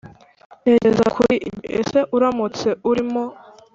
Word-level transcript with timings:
Tekereza 0.63 1.05
kuri 1.15 1.35
ibi 1.47 1.59
Ese 1.79 1.99
uramutse 2.15 2.67
urimo 2.89 3.23